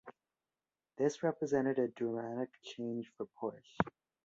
This 0.97 1.21
represented 1.21 1.77
a 1.77 1.89
dramatic 1.89 2.49
change 2.63 3.13
for 3.15 3.27
Porsche. 3.39 3.77